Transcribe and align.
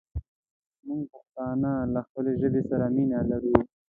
مونږ 0.85 1.03
پښتانه 1.13 1.71
له 1.93 2.01
خپلې 2.07 2.31
ژبې 2.41 2.61
سره 2.69 2.85
مينه 2.95 3.19
لرو 3.29 3.53